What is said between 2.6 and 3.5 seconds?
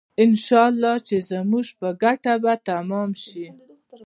تمام شي.